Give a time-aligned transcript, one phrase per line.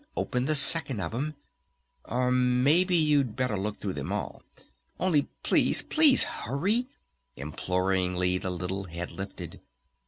[0.17, 1.35] Open the second of 'em....
[2.05, 4.65] Or maybe you'd better look through all of them....
[4.99, 5.83] Only please...
[5.83, 6.87] please hurry!"
[7.35, 9.61] Imploringly the little head lifted.